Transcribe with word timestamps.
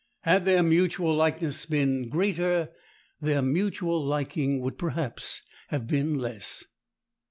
Had 0.21 0.45
their 0.45 0.63
mutual 0.63 1.13
likeness 1.15 1.67
been 1.67 2.09
greater, 2.09 2.69
their 3.19 3.43
mutual 3.43 4.03
liking 4.03 4.59
would 4.61 4.79
perhaps 4.79 5.43
have 5.67 5.85
been 5.85 6.15
less. 6.17 6.65